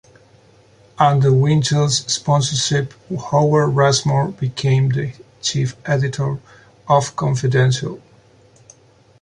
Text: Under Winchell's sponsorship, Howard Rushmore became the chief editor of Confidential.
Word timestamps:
Under 0.97 1.31
Winchell's 1.31 2.11
sponsorship, 2.11 2.95
Howard 3.29 3.75
Rushmore 3.75 4.29
became 4.29 4.89
the 4.89 5.13
chief 5.43 5.75
editor 5.87 6.39
of 6.87 7.15
Confidential. 7.15 8.01